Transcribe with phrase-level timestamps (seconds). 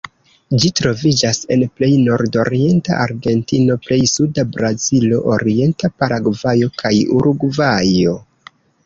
[0.61, 8.17] Ĝi troviĝas en plej nordorienta Argentino, plej suda Brazilo, orienta Paragvajo kaj Urugvajo.